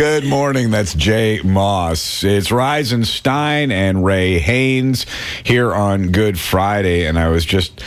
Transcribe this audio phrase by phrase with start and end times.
[0.00, 0.70] Good morning.
[0.70, 2.24] That's Jay Moss.
[2.24, 5.04] It's Reisenstein and Ray Haynes
[5.44, 7.04] here on Good Friday.
[7.04, 7.78] And I was just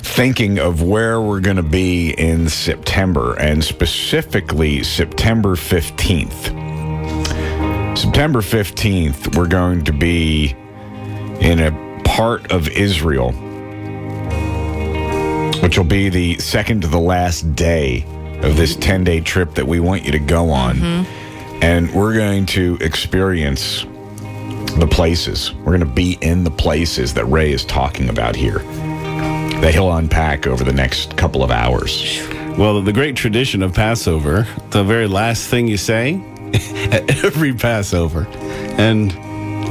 [0.00, 7.98] thinking of where we're going to be in September and specifically September 15th.
[7.98, 10.56] September 15th, we're going to be
[11.42, 13.32] in a part of Israel,
[15.60, 18.06] which will be the second to the last day
[18.40, 20.76] of this 10 day trip that we want you to go on.
[20.76, 21.27] Mm-hmm.
[21.60, 23.84] And we're going to experience
[24.78, 25.52] the places.
[25.54, 28.58] We're going to be in the places that Ray is talking about here
[29.60, 32.20] that he'll unpack over the next couple of hours.
[32.56, 36.22] Well, the great tradition of Passover, the very last thing you say
[36.92, 38.26] at every Passover.
[38.78, 39.12] And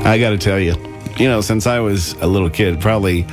[0.05, 0.76] I got to tell you,
[1.18, 3.24] you know, since I was a little kid, probably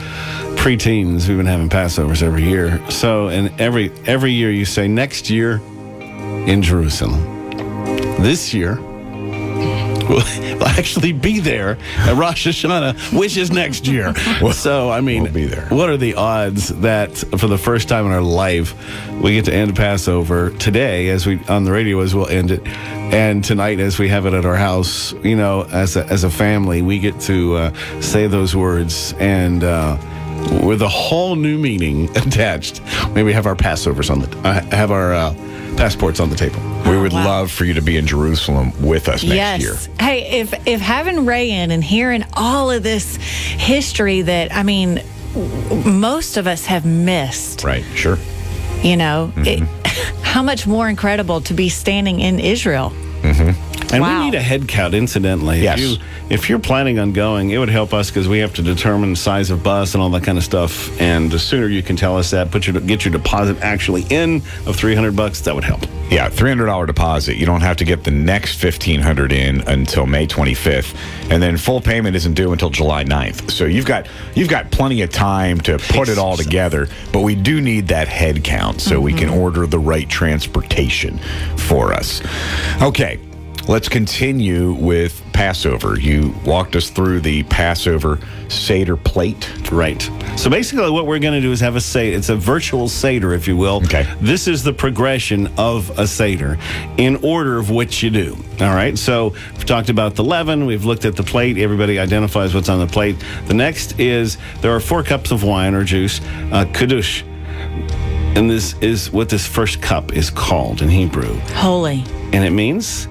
[0.56, 2.80] preteens, we've been having Passovers every year.
[2.90, 5.60] So, and every every year you say next year
[6.46, 7.33] in Jerusalem.
[8.24, 8.76] This year
[10.08, 14.14] we'll, we'll actually be there at Rosh Hashanah, which is next year.
[14.54, 18.22] so, I mean, We'll what are the odds that for the first time in our
[18.22, 18.74] life
[19.20, 22.66] we get to end Passover today as we on the radio as we'll end it
[22.66, 26.30] and tonight as we have it at our house you know as a, as a
[26.30, 29.98] family we get to uh, say those words and uh,
[30.62, 32.80] with a whole new meaning attached
[33.14, 35.34] maybe have our Passovers on the uh, have our uh,
[35.76, 37.24] passports on the table We would wow.
[37.24, 39.60] love for you to be in Jerusalem with us next yes.
[39.62, 39.76] year.
[39.98, 45.02] Hey, if if having Ray in and hearing all of this history that I mean,
[45.84, 47.64] most of us have missed.
[47.64, 48.18] Right, sure.
[48.82, 50.22] You know, Mm-hmm.
[50.22, 52.92] how much more incredible to be standing in Israel.
[53.92, 54.18] And Wow.
[54.18, 55.60] we need a head count, incidentally.
[55.60, 55.78] Yes.
[55.78, 55.96] If, you,
[56.30, 59.50] if you're planning on going, it would help us because we have to determine size
[59.50, 61.00] of bus and all that kind of stuff.
[61.00, 64.42] And the sooner you can tell us that, put your get your deposit actually in
[64.66, 65.82] of 300 bucks, that would help.
[66.10, 67.36] Yeah, $300 deposit.
[67.36, 70.94] You don't have to get the next 1500 in until May 25th,
[71.30, 73.50] and then full payment isn't due until July 9th.
[73.50, 77.34] So you've got you've got plenty of time to put it all together, but we
[77.34, 79.38] do need that head count so we can mm-hmm.
[79.38, 81.18] order the right transportation
[81.56, 82.22] for us.
[82.82, 83.18] Okay.
[83.66, 85.98] Let's continue with Passover.
[85.98, 89.50] You walked us through the Passover Seder plate.
[89.72, 90.02] Right.
[90.36, 92.14] So basically, what we're going to do is have a Seder.
[92.14, 93.76] It's a virtual Seder, if you will.
[93.84, 94.06] Okay.
[94.20, 96.58] This is the progression of a Seder
[96.98, 98.36] in order of what you do.
[98.60, 98.98] All right.
[98.98, 100.66] So we've talked about the leaven.
[100.66, 101.56] We've looked at the plate.
[101.56, 103.16] Everybody identifies what's on the plate.
[103.46, 106.20] The next is there are four cups of wine or juice,
[106.52, 107.22] uh, Kiddush.
[108.36, 112.04] And this is what this first cup is called in Hebrew Holy.
[112.32, 113.06] and it means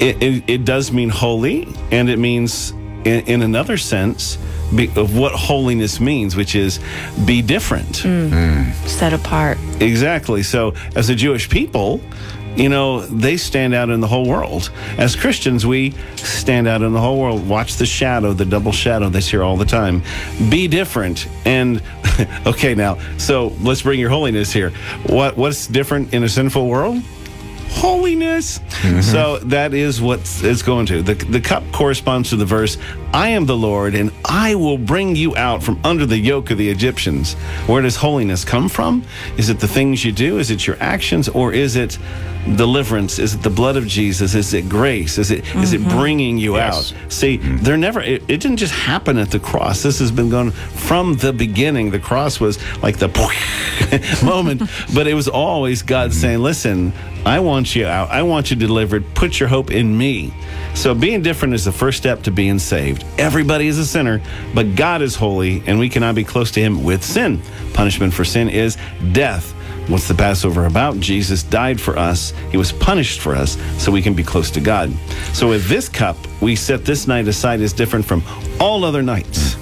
[0.00, 2.70] it, it, it does mean holy and it means
[3.04, 4.38] in, in another sense
[4.74, 6.80] be, of what holiness means which is
[7.26, 7.98] be different.
[7.98, 8.30] Mm.
[8.30, 8.74] Mm.
[8.86, 9.58] Set apart.
[9.80, 10.42] exactly.
[10.42, 12.00] So as a jewish people
[12.56, 14.70] you know they stand out in the whole world.
[14.96, 17.46] As christians we stand out in the whole world.
[17.46, 20.02] Watch the shadow the double shadow that's here all the time.
[20.48, 21.82] Be different and
[22.46, 24.70] okay now so let's bring your holiness here.
[25.06, 27.02] What what's different in a sinful world
[27.70, 28.58] holiness.
[28.58, 29.00] Mm-hmm.
[29.00, 31.02] So that is what it's going to.
[31.02, 32.76] The, the cup corresponds to the verse,
[33.12, 36.58] I am the Lord, and I will bring you out from under the yoke of
[36.58, 37.34] the Egyptians.
[37.66, 39.04] Where does holiness come from?
[39.36, 40.38] Is it the things you do?
[40.38, 41.28] Is it your actions?
[41.28, 41.98] Or is it
[42.56, 43.18] deliverance?
[43.18, 44.36] Is it the blood of Jesus?
[44.36, 45.18] Is it grace?
[45.18, 45.98] Is it is it mm-hmm.
[45.98, 46.92] bringing you Yes.
[46.92, 47.12] out?
[47.12, 47.56] See, mm-hmm.
[47.64, 48.00] they're never.
[48.00, 49.82] It, it didn't just happen at the cross.
[49.82, 51.90] This has been going from the beginning.
[51.90, 53.08] The cross was like the
[54.24, 54.62] moment,
[54.94, 56.20] but it was always God mm-hmm.
[56.20, 56.92] saying, "Listen,
[57.26, 58.10] I want you out.
[58.10, 59.04] I want you delivered.
[59.14, 60.32] Put your hope in me."
[60.74, 63.04] So being different is the first step to being saved.
[63.18, 64.20] Everybody is a sinner,
[64.54, 67.42] but God is holy, and we cannot be close to Him with sin.
[67.74, 68.76] Punishment for sin is
[69.12, 69.52] death.
[69.88, 71.00] What's the Passover about?
[71.00, 72.32] Jesus died for us.
[72.50, 74.92] He was punished for us so we can be close to God.
[75.32, 78.22] So with this cup, we set this night aside as different from
[78.60, 79.56] all other nights.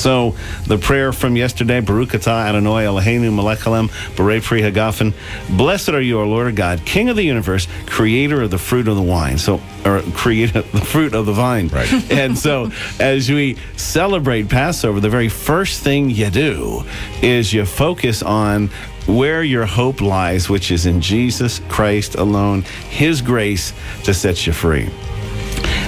[0.00, 0.34] So
[0.66, 5.12] the prayer from yesterday, Baruch atah Adonai Eloheinu melech haolam pri hagafen.
[5.54, 8.96] Blessed are you, our Lord God, King of the universe, creator of the fruit of
[8.96, 9.36] the wine.
[9.36, 11.68] So, or creator the fruit of the vine.
[11.68, 11.90] Right.
[12.20, 16.84] And so as we celebrate Passover, the very first thing you do
[17.22, 18.68] is you focus on
[19.06, 23.72] where your hope lies, which is in Jesus Christ alone, his grace
[24.04, 24.88] to set you free.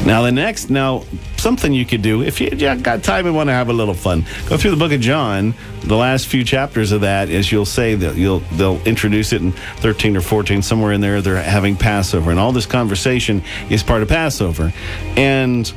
[0.04, 1.04] Now, the next, now,
[1.36, 4.24] something you could do if you got time and want to have a little fun,
[4.48, 5.54] go through the book of John.
[5.82, 9.52] The last few chapters of that, as you'll say, that you'll they'll introduce it in
[9.52, 11.20] 13 or 14, somewhere in there.
[11.20, 14.72] They're having Passover, and all this conversation is part of Passover.
[15.16, 15.72] And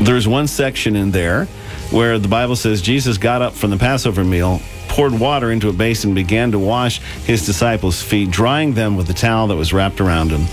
[0.00, 1.46] there's one section in there
[1.90, 4.60] where the Bible says Jesus got up from the Passover meal,
[4.94, 9.08] poured water into a basin and began to wash his disciples' feet, drying them with
[9.08, 10.46] the towel that was wrapped around him.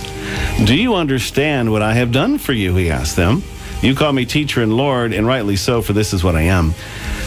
[0.66, 2.76] Do you understand what I have done for you?
[2.76, 3.44] He asked them.
[3.84, 6.74] You call me teacher and Lord, and rightly so, for this is what I am.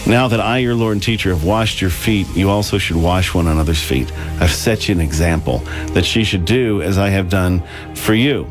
[0.08, 3.32] Now that I, your Lord and teacher, have washed your feet, you also should wash
[3.32, 4.10] one another's feet.
[4.40, 5.58] I've set you an example
[5.92, 7.62] that she should do as I have done
[7.94, 8.44] for you.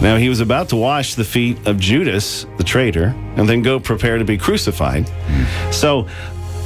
[0.00, 3.80] Now he was about to wash the feet of Judas, the traitor, and then go
[3.80, 5.10] prepare to be crucified.
[5.72, 6.06] So,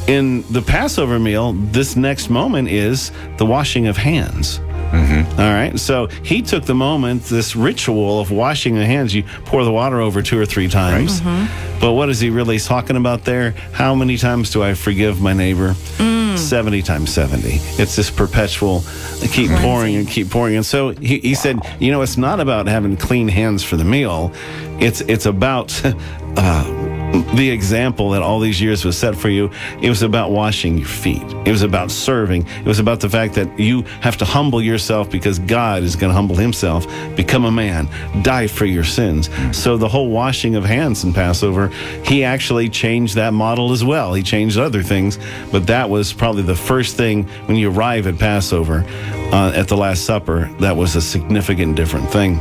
[0.09, 4.59] in the Passover meal, this next moment is the washing of hands.
[4.59, 5.41] Mm-hmm.
[5.41, 5.79] All right.
[5.79, 9.15] So he took the moment, this ritual of washing the hands.
[9.15, 11.21] You pour the water over two or three times.
[11.21, 11.81] Mm-hmm.
[11.81, 13.53] But what is he really talking about there?
[13.73, 15.73] How many times do I forgive my neighbor?
[15.97, 16.37] Mm.
[16.37, 17.49] 70 times 70.
[17.81, 18.83] It's this perpetual
[19.31, 20.57] keep pouring and keep pouring.
[20.57, 23.85] And so he, he said, you know, it's not about having clean hands for the
[23.85, 24.33] meal.
[24.81, 25.81] It's it's about
[26.37, 26.82] uh,
[27.13, 29.51] the example that all these years was set for you.
[29.81, 31.23] It was about washing your feet.
[31.45, 32.47] It was about serving.
[32.47, 36.11] It was about the fact that you have to humble yourself because God is going
[36.11, 36.87] to humble himself,
[37.17, 37.89] become a man,
[38.23, 39.29] die for your sins.
[39.57, 41.69] So the whole washing of hands in Passover,
[42.05, 44.15] he actually changed that model as well.
[44.15, 45.19] He changed other things,
[45.51, 48.85] but that was probably the first thing when you arrive at Passover
[49.33, 52.41] uh, at the Last Supper, that was a significant different thing.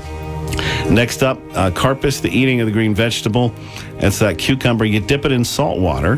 [0.89, 3.53] Next up, uh, karpas, the eating of the green vegetable.
[3.99, 4.85] It's that cucumber.
[4.85, 6.17] You dip it in salt water.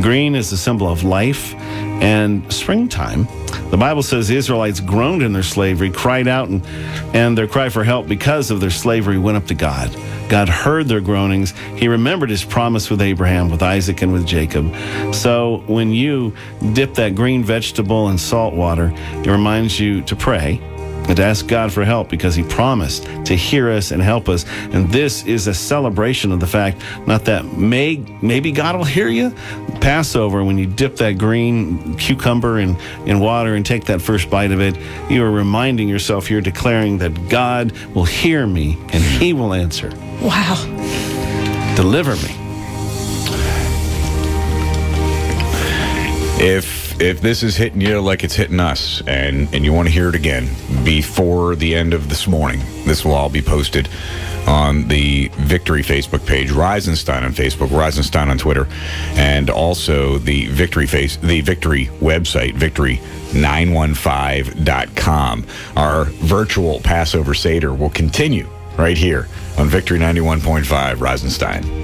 [0.00, 3.26] Green is the symbol of life and springtime.
[3.70, 6.66] The Bible says the Israelites groaned in their slavery, cried out, and,
[7.14, 9.94] and their cry for help because of their slavery went up to God.
[10.28, 11.52] God heard their groanings.
[11.76, 14.74] He remembered his promise with Abraham, with Isaac, and with Jacob.
[15.14, 16.34] So when you
[16.72, 20.60] dip that green vegetable in salt water, it reminds you to pray
[21.06, 24.44] and to ask God for help because He promised to hear us and help us.
[24.72, 29.08] And this is a celebration of the fact, not that may maybe God will hear
[29.08, 29.34] you.
[29.80, 34.50] Passover, when you dip that green cucumber in, in water and take that first bite
[34.50, 34.76] of it,
[35.10, 39.90] you are reminding yourself, you're declaring that God will hear me and He will answer.
[40.22, 40.54] Wow.
[41.76, 42.34] Deliver me.
[46.36, 46.73] If
[47.04, 50.08] if this is hitting you like it's hitting us, and and you want to hear
[50.08, 50.48] it again
[50.84, 53.90] before the end of this morning, this will all be posted
[54.46, 58.66] on the Victory Facebook page, Reisenstein on Facebook, Reisenstein on Twitter,
[59.16, 65.46] and also the Victory face the Victory website, victory915.com.
[65.76, 68.48] Our virtual Passover Seder will continue
[68.78, 69.28] right here
[69.58, 71.83] on Victory 91.5 Reisenstein.